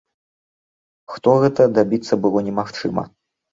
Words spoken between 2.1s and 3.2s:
было немагчыма.